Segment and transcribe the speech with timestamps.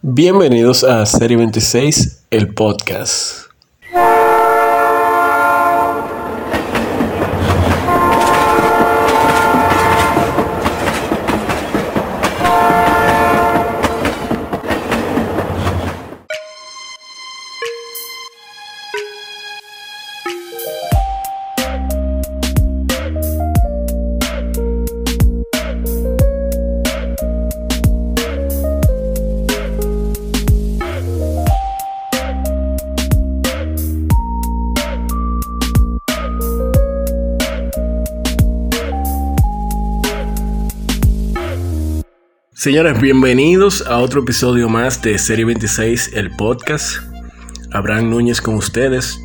[0.00, 3.47] Bienvenidos a Serie 26, el podcast.
[42.68, 46.98] Señores, bienvenidos a otro episodio más de Serie 26, el podcast.
[47.72, 49.18] Abraham Núñez con ustedes.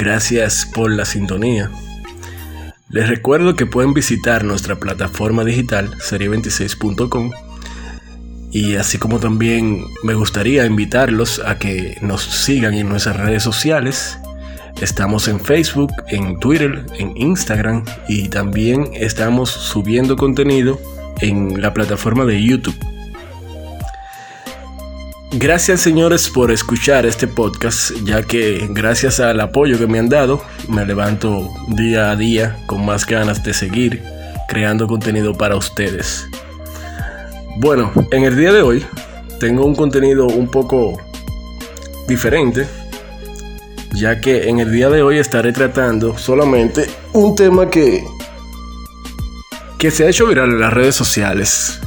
[0.00, 1.70] Gracias por la sintonía.
[2.88, 7.30] Les recuerdo que pueden visitar nuestra plataforma digital serie26.com
[8.50, 14.18] y así como también me gustaría invitarlos a que nos sigan en nuestras redes sociales.
[14.80, 20.80] Estamos en Facebook, en Twitter, en Instagram y también estamos subiendo contenido
[21.20, 22.76] en la plataforma de YouTube.
[25.34, 30.42] Gracias señores por escuchar este podcast, ya que gracias al apoyo que me han dado,
[30.68, 34.02] me levanto día a día con más ganas de seguir
[34.46, 36.28] creando contenido para ustedes.
[37.56, 38.84] Bueno, en el día de hoy
[39.40, 41.00] tengo un contenido un poco
[42.06, 42.66] diferente,
[43.94, 48.04] ya que en el día de hoy estaré tratando solamente un tema que
[49.82, 51.80] que se ha hecho viral en las redes sociales,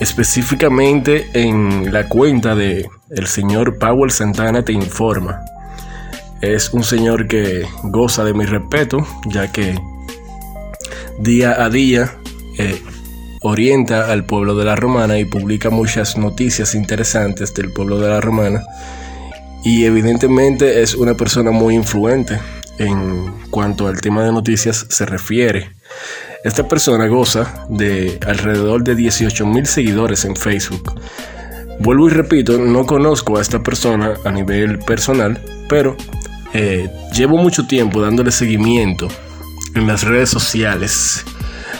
[0.00, 5.42] específicamente en la cuenta de el señor Powell Santana Te Informa.
[6.40, 9.78] Es un señor que goza de mi respeto, ya que
[11.18, 12.10] día a día
[12.56, 12.80] eh,
[13.42, 18.22] orienta al pueblo de la Romana y publica muchas noticias interesantes del pueblo de la
[18.22, 18.62] Romana.
[19.62, 22.40] Y evidentemente es una persona muy influente
[22.78, 25.76] en cuanto al tema de noticias se refiere.
[26.42, 30.94] Esta persona goza de alrededor de 18 mil seguidores en Facebook.
[31.80, 35.96] Vuelvo y repito, no conozco a esta persona a nivel personal, pero
[36.54, 39.08] eh, llevo mucho tiempo dándole seguimiento
[39.74, 41.24] en las redes sociales.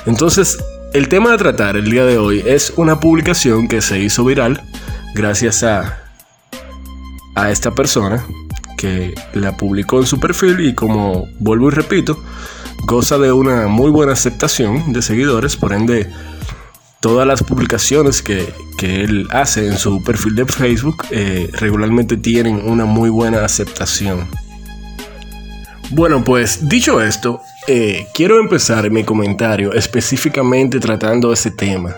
[0.05, 0.59] Entonces,
[0.93, 4.63] el tema a tratar el día de hoy es una publicación que se hizo viral
[5.15, 6.03] gracias a,
[7.35, 8.27] a esta persona
[8.77, 12.23] que la publicó en su perfil y como vuelvo y repito,
[12.85, 16.11] goza de una muy buena aceptación de seguidores, por ende
[17.01, 22.87] todas las publicaciones que, él hace en su perfil de Facebook eh, regularmente tienen una
[22.87, 24.27] muy buena aceptación.
[25.91, 31.95] Bueno, pues dicho esto, eh, quiero empezar mi comentario específicamente tratando ese tema.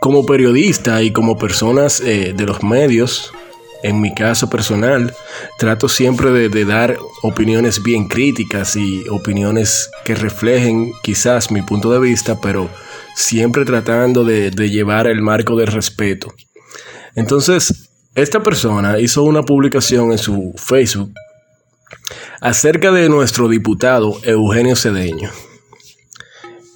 [0.00, 3.32] Como periodista y como personas eh, de los medios,
[3.82, 5.14] en mi caso personal,
[5.58, 12.00] trato siempre de, dar opiniones bien críticas y opiniones que reflejen quizás mi punto de
[12.00, 12.68] vista, pero
[13.14, 16.32] siempre tratando de, de llevar el marco del respeto.
[17.14, 21.12] Entonces, esta persona hizo una publicación en su Facebook
[22.40, 25.30] acerca de nuestro diputado Eugenio Cedeño,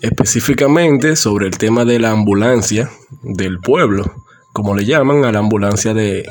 [0.00, 2.90] específicamente sobre el tema de la ambulancia
[3.22, 6.26] del pueblo, como le llaman a la ambulancia de,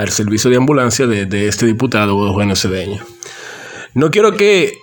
[0.00, 3.04] al servicio de ambulancia de, este diputado Eugenio Cedeño.
[3.92, 4.78] No quiero que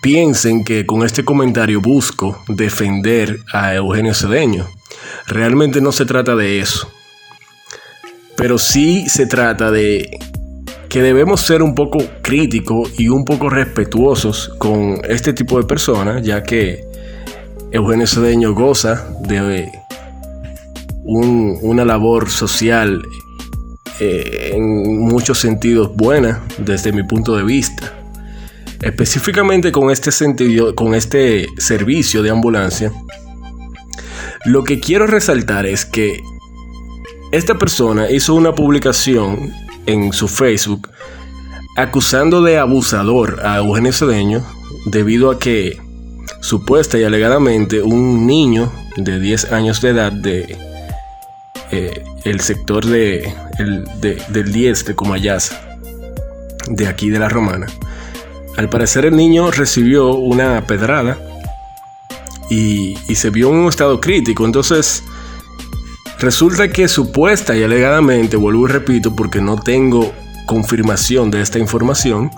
[0.00, 4.66] piensen que con este comentario busco defender a Eugenio Cedeño.
[5.26, 6.90] Realmente no se trata de eso.
[8.38, 10.18] Pero sí se trata de
[10.88, 16.22] que debemos ser un poco críticos y un poco respetuosos con este tipo de personas,
[16.22, 16.86] ya que
[17.70, 19.70] Eugenio Cedeño goza de
[21.04, 23.02] una labor social
[24.00, 27.94] eh, en muchos sentidos buena desde mi punto de vista.
[28.80, 32.92] Específicamente con este sentido, con este servicio de ambulancia,
[34.44, 36.20] lo que quiero resaltar es que
[37.32, 39.52] esta persona hizo una publicación
[39.86, 40.88] en su Facebook
[41.76, 44.42] acusando de abusador a Eugenio Cedeño
[44.86, 45.80] debido a que
[46.40, 50.56] supuesta y alegadamente un niño de 10 años de edad de
[51.70, 53.34] eh, el sector de,
[54.00, 55.78] del 10 de Comayasa,
[56.68, 57.66] de aquí de la Romana.
[58.56, 61.18] Al parecer el niño recibió una pedrada
[62.50, 64.44] y, y se vio en un estado crítico.
[64.44, 65.04] Entonces,
[66.18, 70.12] resulta que supuesta y alegadamente, vuelvo y repito porque no tengo
[70.46, 72.30] confirmación de esta información,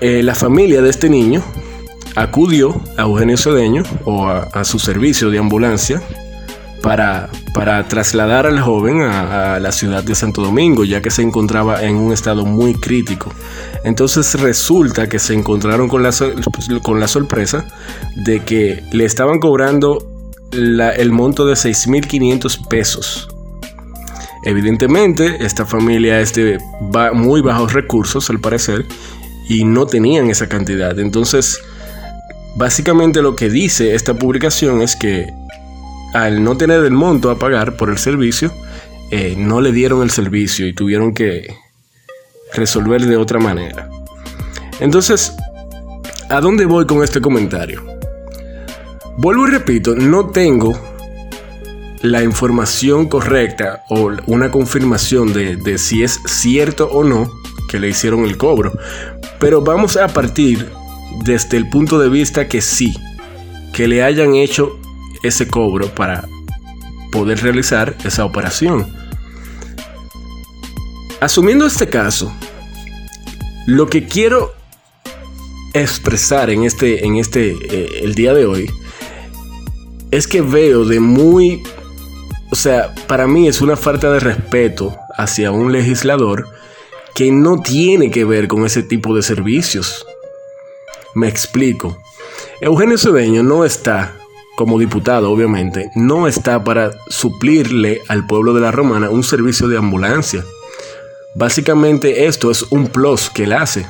[0.00, 1.42] eh, la familia de este niño
[2.16, 6.02] acudió a Eugenio Cedeño o a, a su servicio de ambulancia
[6.82, 11.82] para, para trasladar al joven a, la ciudad de Santo Domingo, ya que se encontraba
[11.82, 13.32] en un estado muy crítico.
[13.84, 16.10] Entonces resulta que se encontraron con la,
[16.82, 17.66] con la sorpresa
[18.16, 19.98] de que le estaban cobrando
[20.52, 23.28] el monto de 6.500 pesos.
[24.42, 26.58] Evidentemente, esta familia es de
[27.12, 28.86] muy bajos recursos, al parecer,
[29.48, 30.98] y no tenían esa cantidad.
[30.98, 31.60] Entonces,
[32.56, 35.26] básicamente lo que dice esta publicación es que
[36.14, 38.52] al no tener el monto a pagar por el servicio,
[39.10, 41.56] eh, no le dieron el servicio y tuvieron que
[42.54, 43.88] resolver de otra manera.
[44.80, 45.32] Entonces,
[46.28, 47.84] ¿a dónde voy con este comentario?
[49.18, 50.72] Vuelvo y repito, no tengo
[52.02, 57.30] la información correcta o una confirmación de, de si es cierto o no
[57.68, 58.72] que le hicieron el cobro,
[59.38, 60.68] pero vamos a partir
[61.24, 62.96] desde el punto de vista que sí,
[63.72, 64.79] que le hayan hecho
[65.22, 66.26] ese cobro para
[67.10, 68.86] poder realizar esa operación.
[71.20, 72.32] Asumiendo este caso,
[73.66, 74.54] lo que quiero
[75.74, 78.70] expresar en este, en este, eh, el día de hoy,
[80.10, 81.62] es que veo de muy,
[82.50, 86.48] o sea, para mí es una falta de respeto hacia un legislador
[87.14, 90.06] que no tiene que ver con ese tipo de servicios.
[91.14, 91.98] Me explico.
[92.60, 94.16] Eugenio Cedeño no está
[94.60, 99.78] como diputado, obviamente, no está para suplirle al pueblo de la Romana un servicio de
[99.78, 100.44] ambulancia.
[101.34, 103.86] Básicamente esto es un plus que él hace.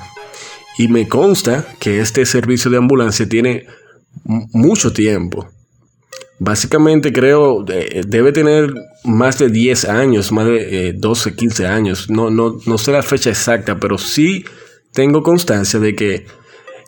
[0.79, 3.67] Y me consta que este servicio de ambulancia tiene
[4.23, 5.49] mucho tiempo.
[6.39, 8.73] Básicamente creo debe tener
[9.03, 12.09] más de 10 años, más de 12, eh, 15 años.
[12.09, 14.45] No, no, no sé la fecha exacta, pero sí
[14.93, 16.27] tengo constancia de que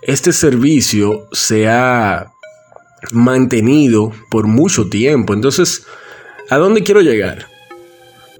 [0.03, 2.33] este servicio se ha
[3.11, 5.35] mantenido por mucho tiempo.
[5.35, 5.85] Entonces,
[6.51, 7.49] ¿a dónde quiero llegar?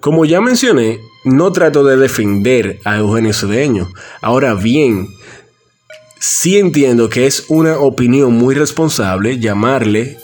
[0.01, 3.89] Como ya mencioné, no trato de defender a Eugenio Cedeño.
[4.21, 5.09] Ahora bien,
[6.19, 10.19] sí entiendo que es una opinión muy responsable llamarle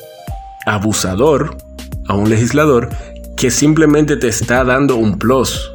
[0.67, 1.57] abusador
[2.07, 2.89] a un legislador
[3.37, 5.71] que simplemente te está dando un plus.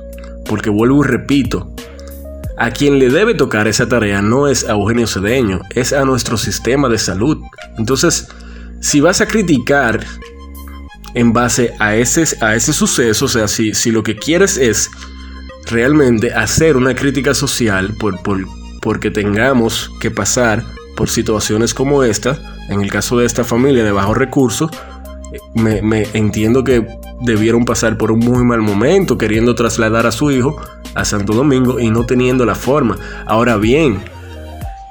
[0.46, 1.74] Porque vuelvo y repito,
[2.58, 6.38] a quien le debe tocar esa tarea no es a Eugenio Cedeño, es a nuestro
[6.38, 7.38] sistema de salud.
[7.78, 8.28] Entonces,
[8.84, 10.06] si vas a criticar
[11.14, 14.92] en base a ese, a ese suceso, o sea, si, si lo que quieres es
[15.68, 18.46] realmente hacer una crítica social por, por,
[18.82, 20.66] porque tengamos que pasar
[20.98, 22.38] por situaciones como esta,
[22.70, 24.70] en el caso de esta familia de bajos recursos,
[25.56, 26.86] me, entiendo que
[27.22, 30.62] debieron pasar por un muy mal momento queriendo trasladar a su hijo
[30.94, 32.98] a Santo Domingo y no teniendo la forma.
[33.26, 34.04] Ahora bien,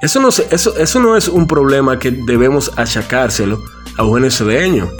[0.01, 3.61] eso no, eso, eso no es un problema que debemos achacárselo
[3.97, 4.91] a un.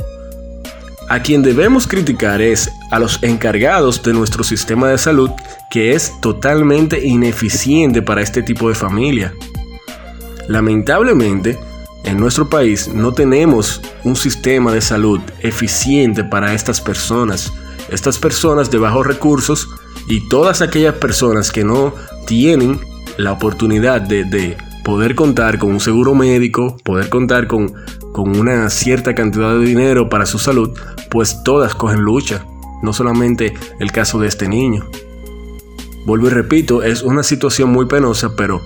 [1.10, 5.30] A quien debemos criticar es a los encargados de nuestro sistema de salud
[5.70, 9.34] que es totalmente ineficiente para este tipo de familia.
[10.48, 11.58] Lamentablemente,
[12.04, 17.52] en nuestro país no tenemos un sistema de salud eficiente para estas personas.
[17.90, 19.70] Estas personas de bajos recursos
[20.08, 21.94] y todas aquellas personas que no
[22.26, 22.80] tienen
[23.18, 27.74] la oportunidad de poder contar con un seguro médico, poder contar con
[28.14, 30.78] con una cierta cantidad de dinero para su salud,
[31.10, 32.46] pues todas cogen lucha,
[32.82, 34.86] no solamente el caso de este niño.
[36.06, 38.62] Vuelvo y repito, es una situación muy penosa, pero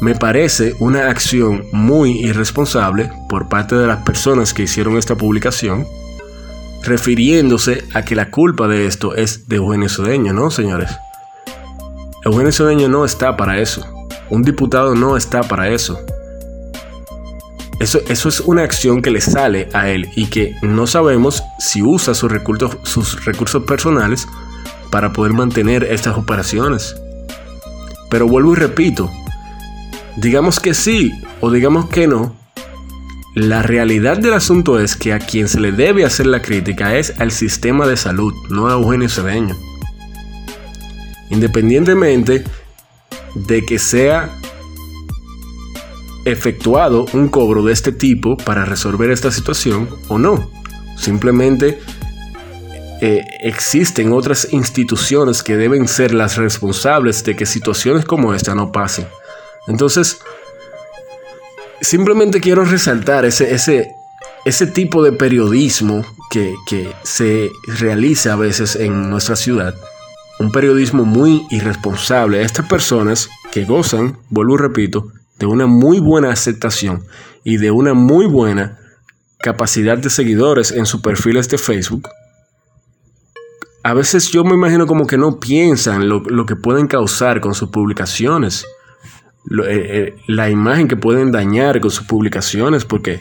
[0.00, 5.86] me parece una acción muy irresponsable por parte de las personas que hicieron esta publicación,
[6.82, 10.90] refiriéndose a que la culpa de esto es de Eugenio Cedeño, ¿no, señores?
[12.22, 13.93] Eugenio Cedeño no está para eso.
[14.30, 15.98] Un diputado no está para eso.
[17.80, 22.14] Eso, es una acción que le sale a él y que no sabemos si usa
[22.14, 24.26] sus recursos, sus recursos personales
[24.90, 26.94] para poder mantener estas operaciones.
[28.10, 29.10] Pero vuelvo y repito,
[30.16, 32.34] digamos que sí o digamos que no,
[33.34, 37.18] la realidad del asunto es que a quien se le debe hacer la crítica es
[37.18, 39.56] al sistema de salud, no a Eugenio Cedeño.
[41.30, 42.44] Independientemente
[43.34, 44.38] de que sea
[46.24, 50.50] efectuado un cobro de este tipo para resolver esta situación o no.
[50.96, 51.80] Simplemente
[53.00, 58.72] eh, existen otras instituciones que deben ser las responsables de que situaciones como esta no
[58.72, 59.06] pasen.
[59.66, 60.20] Entonces,
[61.80, 63.94] simplemente quiero resaltar ese, ese,
[64.44, 69.74] ese tipo de periodismo que, que se realiza a veces en nuestra ciudad.
[70.38, 72.42] Un periodismo muy irresponsable.
[72.42, 77.04] Estas personas que gozan, vuelvo y repito, de una muy buena aceptación
[77.44, 78.78] y de una muy buena
[79.38, 82.08] capacidad de seguidores en sus perfiles de Facebook,
[83.84, 87.68] a veces yo me imagino como que no piensan lo, que pueden causar con sus
[87.68, 88.64] publicaciones,
[89.50, 93.20] eh, eh, la imagen que pueden dañar con sus publicaciones, porque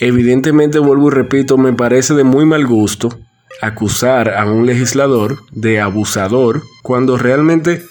[0.00, 3.18] evidentemente, vuelvo y repito, me parece de muy mal gusto
[3.60, 7.84] acusar a un legislador de abusador cuando realmente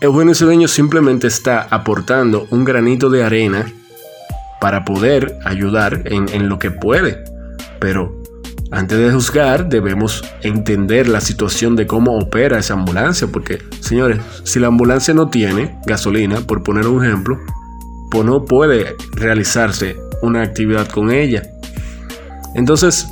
[0.00, 3.72] Eugenio Cedeño simplemente está aportando un granito de arena
[4.60, 7.24] para poder ayudar en, en lo que puede.
[7.80, 8.18] Pero
[8.70, 14.58] antes de juzgar, debemos entender la situación de cómo opera esa ambulancia, porque, señores, si
[14.58, 17.38] la ambulancia no tiene gasolina, por poner un ejemplo,
[18.10, 21.42] pues no puede realizarse una actividad con ella.
[22.54, 23.08] Entonces,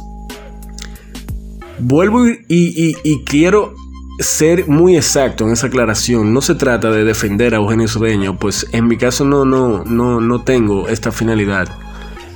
[1.78, 3.74] vuelvo y, quiero
[4.18, 6.32] ser muy exacto en esa aclaración.
[6.32, 10.20] No se trata de defender a Eugenio Cedeño, pues en mi caso no, no, no,
[10.20, 11.68] no tengo esta finalidad.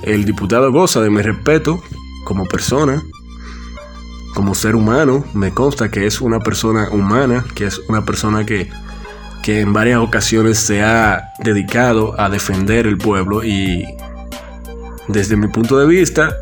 [0.03, 1.81] El diputado goza de mi respeto,
[2.23, 3.03] como persona,
[4.33, 8.69] como ser humano, me consta que es una persona humana, que es una persona que,
[9.43, 13.85] que en varias ocasiones se ha dedicado a defender el pueblo y
[15.07, 16.33] desde mi punto de vista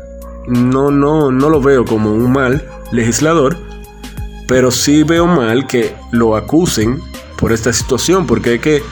[0.46, 3.58] no, no, no lo veo como un mal legislador,
[4.46, 7.00] pero sí veo mal que lo acusen
[7.36, 8.82] por esta situación, porque es que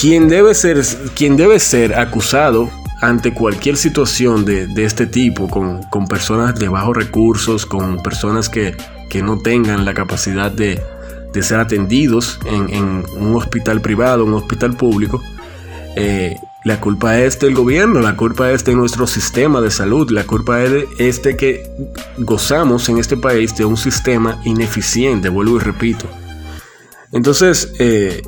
[0.00, 0.84] quien debe ser,
[1.14, 2.70] quien debe ser acusado
[3.00, 8.76] ante cualquier situación de, este tipo, con, personas de bajos recursos, con personas que,
[9.22, 10.80] no tengan la capacidad de,
[11.40, 15.22] ser atendidos en, un hospital privado, un hospital público,
[15.96, 20.24] eh, la culpa es del gobierno, la culpa es de nuestro sistema de salud, la
[20.24, 21.62] culpa es de que
[22.18, 26.06] gozamos en este país de un sistema ineficiente, vuelvo y repito.
[27.12, 28.22] Entonces, eh,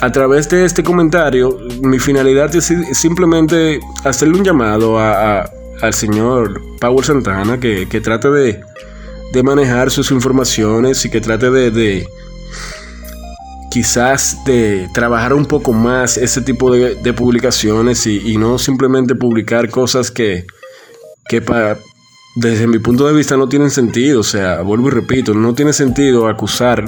[0.00, 7.04] a través de este comentario, mi finalidad es simplemente hacerle un llamado al señor Powell
[7.04, 8.62] Santana que, trate de,
[9.42, 12.06] manejar sus informaciones y que trate de,
[13.74, 20.12] quizás de trabajar un poco más ese tipo de, publicaciones y, no simplemente publicar cosas
[20.12, 20.46] que,
[21.28, 21.76] que para,
[22.36, 24.20] desde mi punto de vista no tienen sentido.
[24.20, 26.84] O sea, vuelvo y repito, no tiene sentido acusar,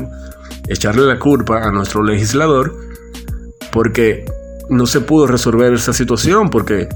[0.68, 2.72] echarle la culpa a nuestro legislador
[3.72, 4.24] porque
[4.70, 6.88] no se pudo resolver esa situación, porque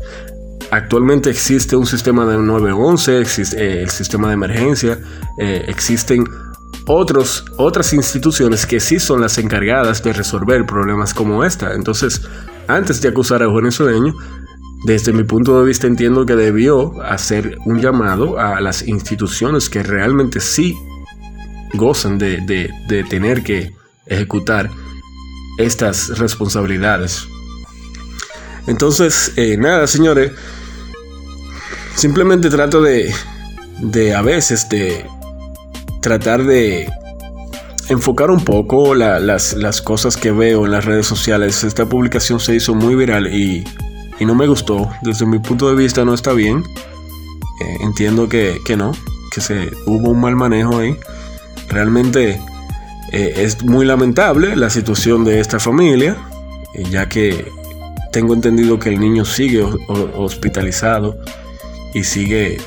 [0.70, 5.00] actualmente existe un sistema de 911, existe eh, el sistema de emergencia,
[5.36, 6.24] eh, existen
[6.90, 11.74] otros, otras instituciones que sí son las encargadas de resolver problemas como esta.
[11.74, 12.22] Entonces,
[12.68, 14.14] antes de acusar a Eugenio
[14.84, 19.82] desde mi punto de vista entiendo que debió hacer un llamado a las instituciones que
[19.82, 20.74] realmente sí
[21.74, 22.40] gozan de,
[22.88, 23.72] de tener que
[24.06, 24.70] ejecutar
[25.58, 27.26] estas responsabilidades.
[28.66, 30.32] Entonces, eh, nada, señores,
[31.94, 33.12] simplemente trato de,
[33.80, 35.04] de a veces de
[36.00, 36.88] tratar de
[37.88, 41.64] enfocar un poco las, las, cosas que veo en las redes sociales.
[41.64, 43.64] Esta publicación se hizo muy viral y,
[44.18, 44.88] y no me gustó.
[45.02, 46.62] Desde mi punto de vista no está bien.
[47.60, 48.92] Eh, entiendo que, que, no,
[49.34, 50.96] que se, hubo un mal manejo ahí.
[51.68, 52.40] Realmente
[53.12, 56.16] eh, es muy lamentable la situación de esta familia,
[56.74, 57.50] eh, ya que
[58.12, 61.18] tengo entendido que el niño sigue hospitalizado
[61.94, 62.58] y sigue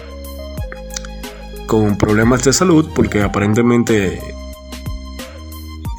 [1.73, 4.21] con problemas de salud porque aparentemente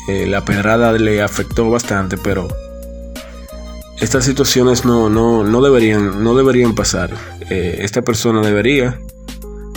[0.09, 2.49] eh, la pedrada le afectó bastante, pero
[4.01, 7.15] estas situaciones no, no, deberían, no deberían pasar.
[7.51, 8.99] esta persona debería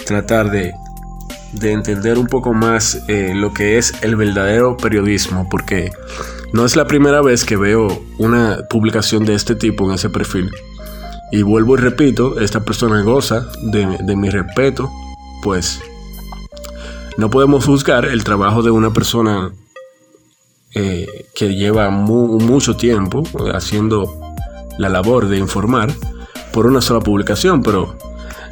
[0.05, 0.73] tratar de
[1.53, 5.91] de entender un poco más eh, lo que es el verdadero periodismo, porque
[6.53, 7.87] no es la primera vez que veo
[8.17, 10.49] una publicación de este tipo en ese perfil.
[11.31, 14.89] Y vuelvo y repito, esta persona goza de, mi respeto,
[15.41, 15.81] pues
[17.17, 19.51] no podemos juzgar el trabajo de una persona
[20.73, 24.19] eh, que lleva mucho tiempo haciendo
[24.77, 25.93] la labor de informar
[26.51, 27.97] por una sola publicación, pero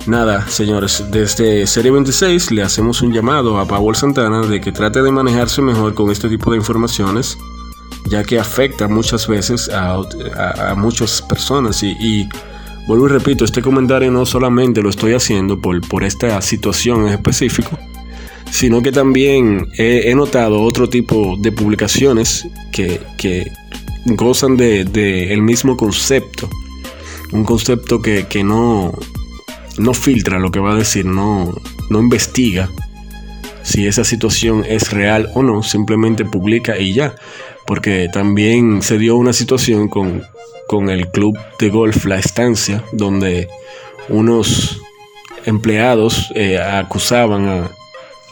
[0.07, 5.01] Nada, señores, desde Serie 26 le hacemos un llamado a Powell Santana de que trate
[5.01, 7.39] de manejarse mejor con este tipo de informaciones,
[8.05, 11.81] ya que afecta muchas veces a, muchas personas.
[11.81, 12.29] Y,
[12.87, 17.13] vuelvo y repito, este comentario no solamente lo estoy haciendo por, por esta situación en
[17.13, 17.77] específico,
[18.51, 23.51] sino que también he, notado otro tipo de publicaciones que,
[24.05, 26.49] gozan del de, el mismo concepto.
[27.31, 28.93] Un concepto que, que no,
[29.77, 31.53] no filtra lo que va a decir, no,
[31.89, 32.69] no investiga
[33.65, 37.15] si esa situación es real o no, simplemente publica y ya.
[37.65, 40.23] Porque también se dio una situación con,
[40.67, 43.47] con el club de golf La Estancia, donde
[44.09, 44.81] unos
[45.45, 47.71] empleados eh, acusaban a,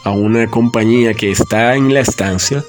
[0.04, 2.64] a una compañía que está en la estancia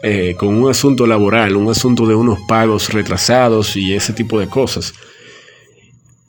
[0.00, 4.46] eh, con un asunto laboral, un asunto de unos pagos retrasados y ese tipo de
[4.46, 4.94] cosas.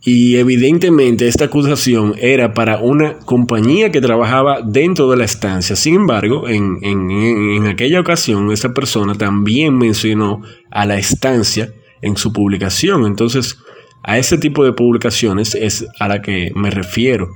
[0.01, 5.75] Y evidentemente esta acusación era para una compañía que trabajaba dentro de la estancia.
[5.75, 10.41] Sin embargo, en, en, aquella ocasión, esa persona también mencionó
[10.71, 13.05] a la estancia en su publicación.
[13.05, 13.57] Entonces,
[14.03, 17.29] a ese tipo de publicaciones es a la que me refiero.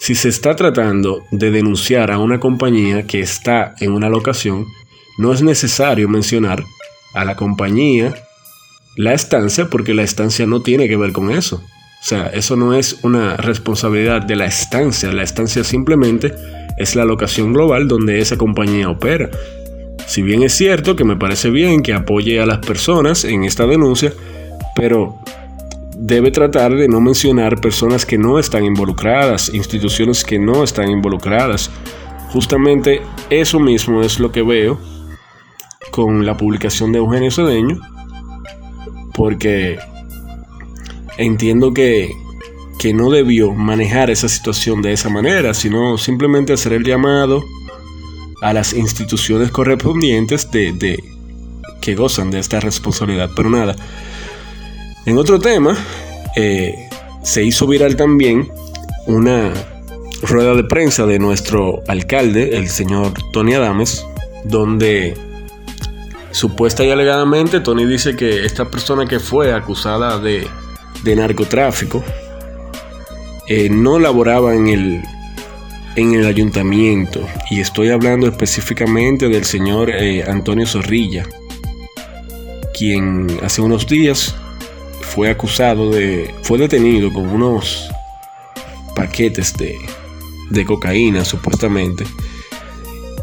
[0.00, 4.66] Si se está tratando de denunciar a una compañía que está en una locación,
[5.18, 6.64] no es necesario mencionar
[7.14, 8.14] a la compañía,
[8.96, 11.56] la estancia, porque la estancia no tiene que ver con eso.
[11.56, 15.10] O sea, eso no es una responsabilidad de la estancia.
[15.10, 16.34] La estancia simplemente
[16.76, 19.30] es la locación global donde esa compañía opera.
[20.14, 23.66] Si bien es cierto que me parece bien que apoye a las personas en esta
[23.66, 24.12] denuncia,
[24.76, 25.18] pero
[25.96, 31.68] debe tratar de no mencionar personas que no están involucradas, instituciones que no están involucradas.
[32.28, 34.78] Justamente eso mismo es lo que veo
[35.90, 37.80] con la publicación de Eugenio Cedeño,
[39.14, 39.80] porque
[41.18, 42.08] entiendo que,
[42.78, 47.42] que no debió manejar esa situación de esa manera, sino simplemente hacer el llamado
[48.40, 51.02] a las instituciones correspondientes de, de
[51.80, 53.30] que gozan de esta responsabilidad.
[53.34, 53.74] Pero nada,
[55.06, 55.76] en otro tema,
[56.36, 56.88] eh,
[57.22, 58.48] se hizo viral también
[59.06, 59.52] una
[60.22, 64.04] rueda de prensa de nuestro alcalde, el señor Tony Adames,
[64.44, 65.14] donde
[66.30, 70.48] supuesta y alegadamente Tony dice que esta persona que fue acusada de
[71.04, 72.02] de narcotráfico,
[73.46, 75.02] eh, no laboraba en el,
[75.96, 77.26] en el ayuntamiento.
[77.50, 81.26] Y estoy hablando específicamente del señor eh, Antonio Zorrilla,
[82.76, 84.34] quien hace unos días
[85.00, 87.88] fue acusado de, fue detenido con unos
[88.96, 89.76] paquetes de,
[90.50, 92.04] de cocaína supuestamente.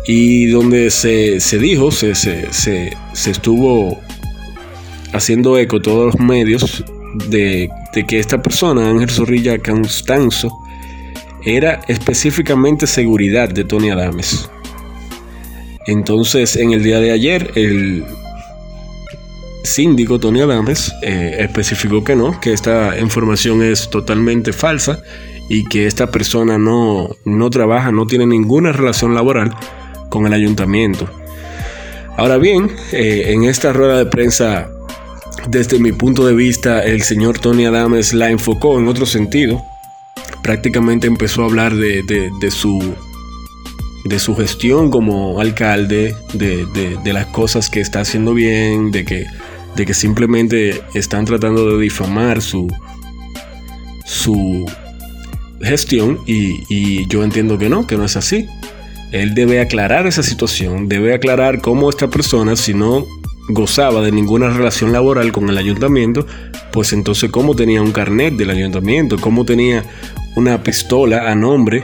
[0.07, 3.99] Y donde se, se dijo, se, se, se, estuvo
[5.13, 6.83] haciendo eco todos los medios
[7.29, 7.69] de,
[8.07, 10.49] que esta persona, Ángel Zorrilla Constanzo,
[11.43, 14.49] era específicamente seguridad de Tony Adames.
[15.87, 18.05] Entonces, en el día de ayer, el
[19.63, 25.01] síndico Tony Adames eh, especificó que no, que esta información es totalmente falsa
[25.49, 29.55] y que esta persona no, no trabaja, no tiene ninguna relación laboral
[30.09, 31.09] con el ayuntamiento.
[32.17, 34.69] Ahora bien, eh, en esta rueda de prensa
[35.47, 39.63] desde mi punto de vista, el señor Tony Adames la enfocó en otro sentido.
[40.43, 42.03] Prácticamente empezó a hablar de,
[42.49, 42.95] su,
[44.05, 49.25] de su gestión como alcalde, de, las cosas que está haciendo bien, de que,
[49.75, 52.67] de que simplemente están tratando de difamar su,
[54.05, 54.65] su
[55.61, 58.47] gestión y, y yo entiendo que no, que no es así.
[59.11, 63.05] Él debe aclarar esa situación, debe aclarar cómo esta persona, si no
[63.49, 66.25] gozaba de ninguna relación laboral con el ayuntamiento,
[66.71, 69.83] pues entonces cómo tenía un carnet del ayuntamiento, cómo tenía
[70.35, 71.83] una pistola a nombre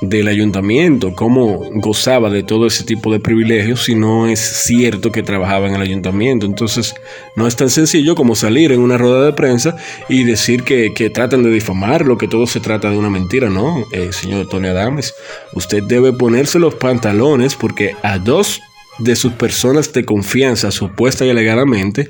[0.00, 5.22] del ayuntamiento, cómo gozaba de todo ese tipo de privilegios si no es cierto que
[5.22, 6.44] trabajaba en el ayuntamiento.
[6.44, 6.94] Entonces
[7.34, 9.76] no es tan sencillo como salir en una rueda de prensa
[10.08, 13.48] y decir que, que tratan de difamarlo, que todo se trata de una mentira.
[13.48, 15.14] No, eh, señor Tony Adames,
[15.54, 18.60] usted debe ponerse los pantalones porque a dos
[18.98, 22.08] de sus personas de confianza, supuesta y alegadamente,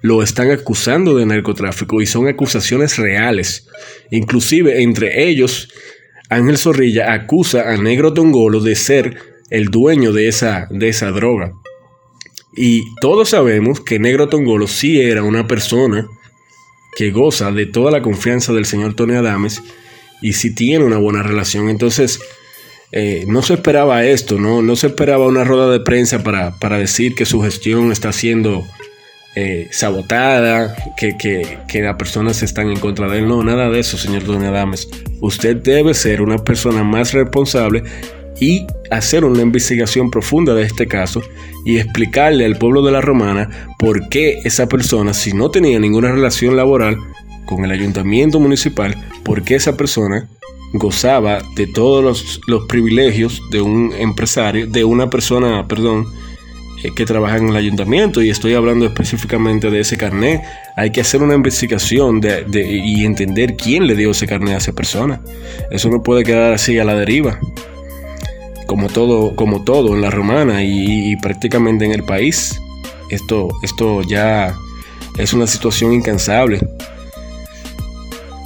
[0.00, 3.68] lo están acusando de narcotráfico y son acusaciones reales.
[4.10, 5.68] Inclusive entre ellos,
[6.28, 9.18] Ángel Zorrilla acusa a Negro Tongolo de ser
[9.50, 11.52] el dueño de esa, de esa droga.
[12.56, 16.06] Y todos sabemos que Negro Tongolo sí era una persona
[16.96, 19.62] que goza de toda la confianza del señor Tony Adames
[20.20, 21.68] y sí tiene una buena relación.
[21.68, 22.18] Entonces,
[22.90, 24.62] eh, no se esperaba esto, ¿no?
[24.62, 28.66] no se esperaba una rueda de prensa para, decir que su gestión está siendo
[29.40, 33.28] eh, sabotada, que, que, las personas están en contra de él.
[33.28, 34.88] No, nada de eso, señor Don Adames.
[35.20, 37.84] Usted debe ser una persona más responsable
[38.40, 41.22] y hacer una investigación profunda de este caso
[41.64, 43.48] y explicarle al pueblo de la Romana
[43.78, 46.98] por qué esa persona, si no tenía ninguna relación laboral
[47.46, 50.28] con el ayuntamiento municipal, por qué esa persona
[50.72, 56.06] gozaba de todos los, privilegios de un empresario, de una persona, perdón,
[56.94, 60.42] que trabaja en el ayuntamiento y estoy hablando específicamente de ese carnet.
[60.76, 62.20] Hay que hacer una investigación
[62.52, 65.20] y entender quién le dio ese carnet a esa persona.
[65.70, 67.38] Eso no puede quedar así a la deriva.
[68.66, 72.60] Como todo, como todo en la romana y, y prácticamente en el país.
[73.10, 74.54] Esto, esto ya
[75.18, 76.60] es una situación incansable.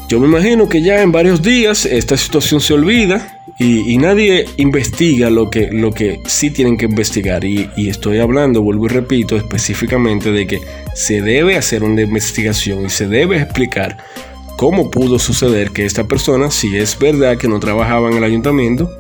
[0.09, 5.31] Yo me imagino que ya en varios días esta situación se olvida Y, nadie investiga
[5.31, 7.45] lo que, lo que sí tienen que investigar.
[7.45, 10.61] Y, estoy hablando, vuelvo y repito, específicamente de que
[10.95, 13.99] se debe hacer una investigación y se debe explicar
[14.59, 18.91] cómo pudo suceder que esta persona, si es verdad que no trabajaba en el ayuntamiento,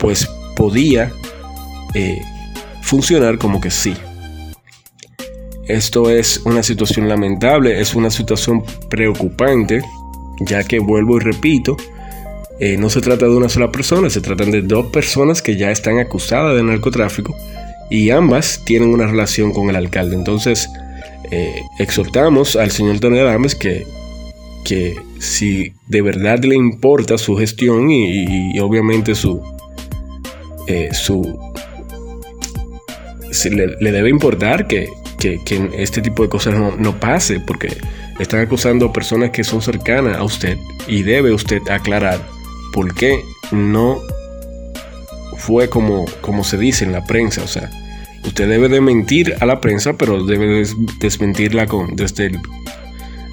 [0.00, 1.12] pues podía
[1.94, 2.20] eh,
[2.82, 3.94] funcionar como que sí.
[5.68, 9.82] Esto es una situación lamentable, es una situación preocupante,
[10.40, 11.76] ya que vuelvo y repito,
[12.60, 15.70] eh, no se trata de una sola persona, se tratan de dos personas que ya
[15.70, 17.34] están acusadas de narcotráfico
[17.88, 20.14] y ambas tienen una relación con el alcalde.
[20.14, 20.68] Entonces,
[21.30, 23.86] eh, exhortamos al señor Tony Adames que,
[24.62, 29.40] que si de verdad le importa su gestión y, obviamente su,
[30.66, 31.22] eh, su
[33.50, 34.86] le, debe importar que,
[35.78, 37.74] este tipo de cosas no, no, pase, porque
[38.18, 42.20] están acusando a personas que son cercanas a usted y debe usted aclarar
[42.72, 44.00] por qué no
[45.38, 47.42] fue como, como se dice en la prensa.
[47.42, 47.70] O sea,
[48.24, 50.64] usted debe de mentir a la prensa, pero debe
[51.00, 52.38] desmentirla con, desde, el,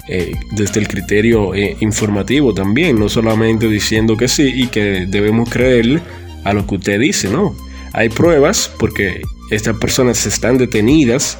[0.08, 5.50] eh, desde el criterio eh, informativo también, no solamente diciendo que sí y que debemos
[5.50, 6.00] creerle
[6.44, 7.54] a lo que usted dice, no.
[7.92, 11.38] Hay pruebas porque estas personas están detenidas,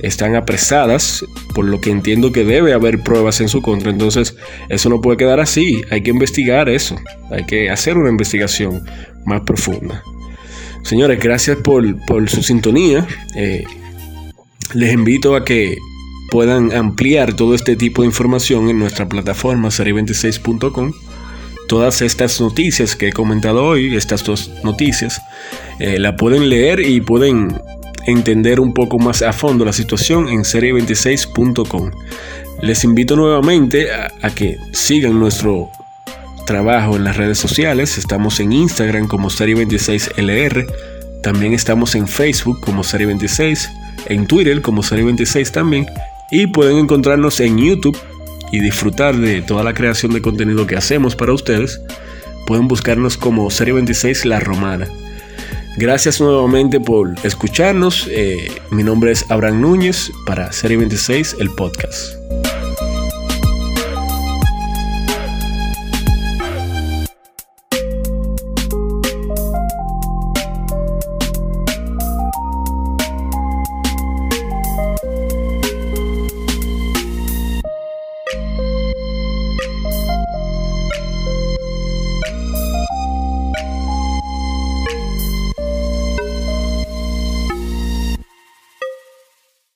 [0.00, 4.36] están apresadas, por lo que entiendo que debe haber pruebas en su contra, entonces
[4.68, 6.96] eso no puede quedar así, hay que investigar eso,
[7.30, 8.84] hay que hacer una investigación
[9.24, 10.02] más profunda.
[10.82, 11.84] Señores, gracias por,
[12.28, 13.06] su sintonía.
[13.34, 13.64] Eh,
[14.74, 15.76] les invito a que
[16.30, 20.92] puedan ampliar todo este tipo de información en nuestra plataforma serie26.com.
[21.66, 25.20] Todas estas noticias que he comentado hoy, estas dos noticias,
[25.80, 27.60] eh, la pueden leer y pueden
[28.06, 31.90] entender un poco más a fondo la situación en serie26.com.
[32.62, 35.70] Les invito nuevamente a que sigan nuestro
[36.46, 37.98] trabajo en las redes sociales.
[37.98, 40.66] Estamos en Instagram como Serie26LR.
[41.22, 43.68] También estamos en Facebook como Serie26.
[44.06, 45.86] En Twitter como Serie26 también.
[46.30, 47.98] Y pueden encontrarnos en YouTube
[48.52, 51.82] y disfrutar de toda la creación de contenido que hacemos para ustedes.
[52.46, 54.86] Pueden buscarnos como Serie 26 La Romana.
[55.76, 58.08] Gracias nuevamente por escucharnos.
[58.10, 62.15] Eh, mi nombre es Abraham Núñez para Serie 26, el podcast.